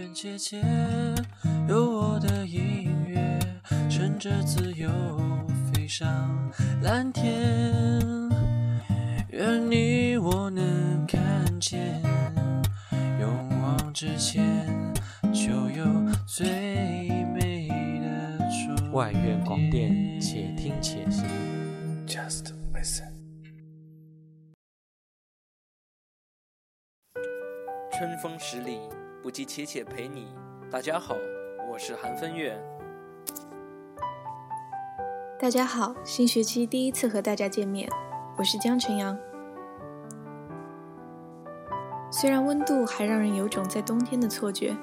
[0.00, 0.58] 远切切，
[1.68, 3.38] 有我的音乐，
[3.90, 4.88] 乘着自由
[5.74, 6.50] 飞上
[6.82, 7.70] 蓝天。
[9.28, 11.20] 愿你我能看
[11.60, 12.02] 见，
[13.20, 14.42] 勇往直前，
[15.34, 15.84] 就有
[16.26, 16.48] 最
[17.34, 17.68] 美
[18.00, 21.26] 的终外院广电，且听且行。
[22.06, 23.10] Just listen。
[27.92, 28.78] 春风十里，
[29.22, 30.28] 不及且且陪你。
[30.70, 31.14] 大家好，
[31.70, 32.58] 我是韩风月。
[35.38, 37.86] 大家好，新学期第一次和大家见面，
[38.38, 39.18] 我是江晨阳。
[42.10, 44.74] 虽然温度还让人有种在冬天的错觉，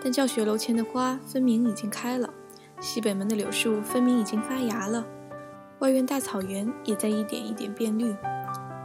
[0.00, 2.32] 但教学楼前的花分明已经开了，
[2.80, 5.04] 西北门的柳树分明已经发芽了，
[5.80, 8.14] 外院大草原也在一点一点变绿。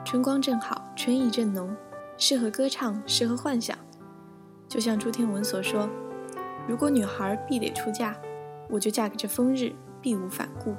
[0.04, 1.76] 春光正好，春意正浓，
[2.18, 3.78] 适合歌唱，适合幻想。
[4.76, 5.90] 就像朱天文所说
[6.68, 8.14] ：“如果女孩必得出嫁，
[8.68, 10.76] 我就嫁给这风日，必无反顾。”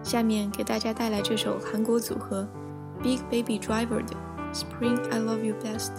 [0.00, 2.46] 下面给大家带来这首韩国组合
[3.02, 4.14] Big Baby Driver 的
[4.54, 5.90] 《Spring I Love You Best》。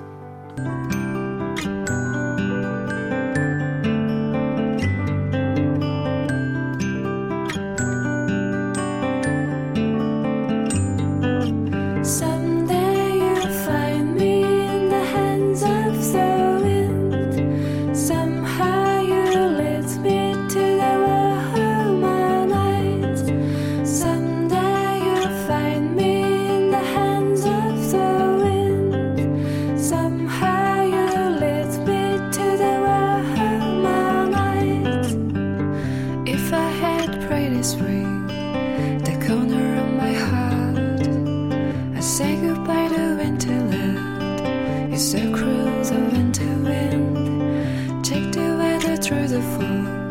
[49.28, 50.03] The fall.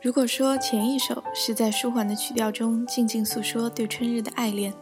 [0.00, 4.72] 如果说前一首是在舒缓的曲调中静静诉说对春日的爱恋，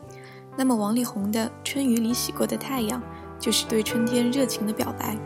[0.58, 3.00] 那么王力宏的《春雨里洗过的太阳》
[3.40, 5.16] 就是对春天热情的表白。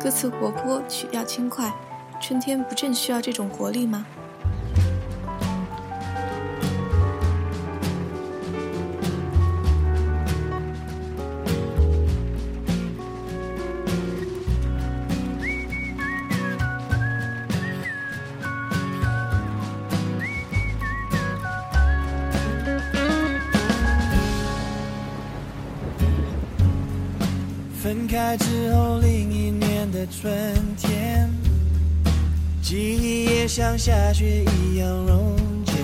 [0.00, 1.74] 歌词活泼，曲调轻快，
[2.20, 4.06] 春天不正需要这种活力吗？
[27.94, 30.34] 分开之后，另一年的春
[30.76, 31.30] 天，
[32.60, 35.74] 记忆也像下雪一样溶解。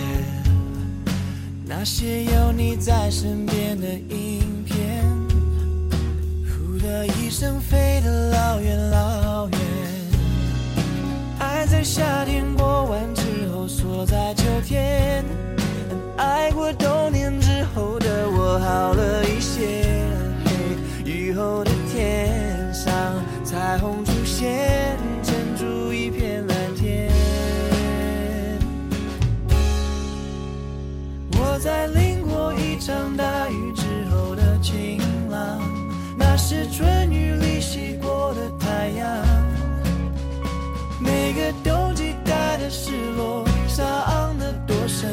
[1.64, 5.04] 那些有你在身边的影片，
[6.48, 9.60] 呼的一声飞得老远老远。
[11.38, 13.22] 爱在夏天过完之
[13.52, 15.24] 后锁在秋天，
[16.16, 17.19] 爱过冬天
[36.32, 39.04] 那是春雨里洗过的太阳。
[41.00, 45.10] 每个冬季带的失落，伤得多深，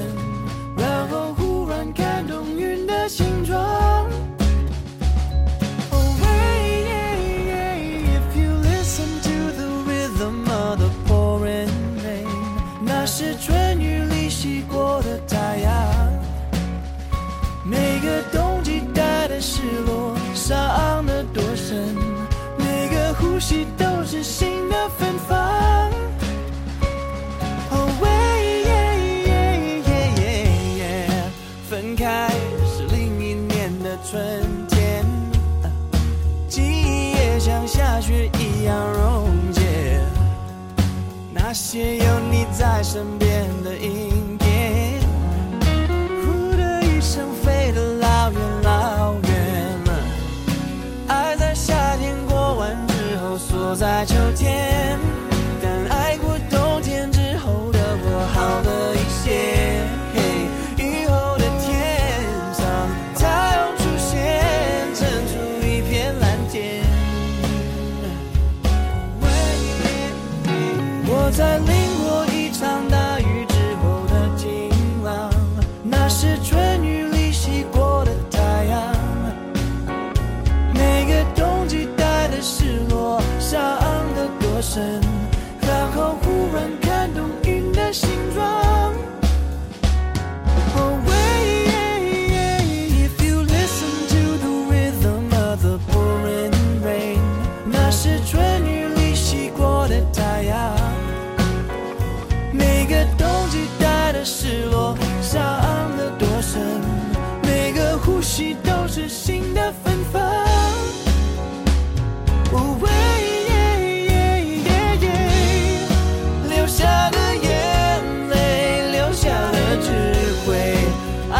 [41.57, 44.06] 些有你在身边的影片，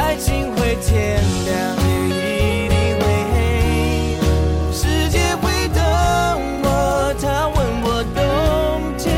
[0.08, 1.76] 爱情会天亮，
[2.08, 3.36] 也一定会黑。
[4.72, 5.84] 世界会等
[6.64, 9.18] 我，他问我冬天？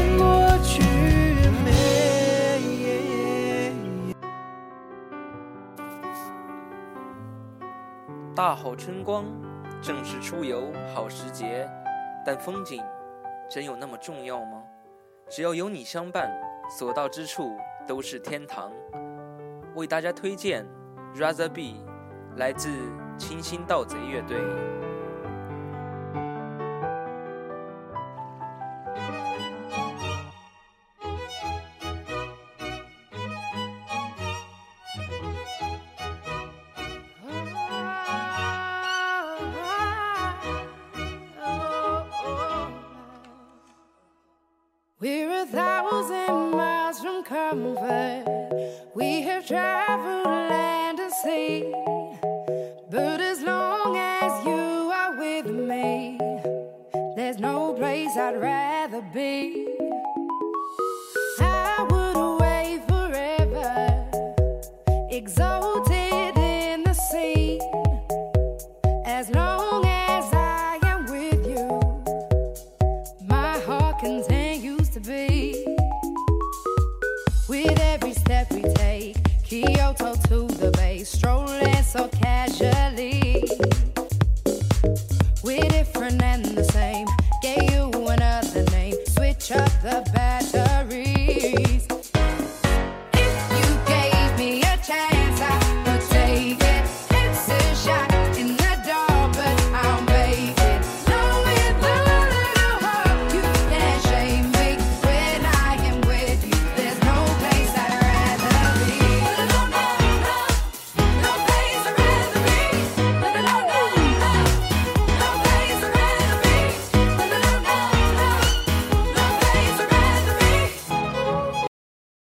[8.35, 9.25] 大好春光，
[9.83, 11.69] 正是出游好时节。
[12.25, 12.81] 但风景
[13.47, 14.63] 真有那么重要吗？
[15.29, 16.31] 只要有你相伴，
[16.67, 18.71] 所到之处都是天堂。
[19.75, 20.65] 为大家推荐
[21.15, 21.61] 《Rather Be》，
[22.37, 22.69] 来自
[23.17, 24.37] 清新盗贼乐队。
[45.01, 48.25] We're a thousand miles from comfort.
[48.93, 50.38] We have traveled
[57.19, 59.67] there's no place I'd rather be.
[61.41, 64.07] I would away forever,
[65.11, 65.78] exalted
[89.51, 90.58] up the bad.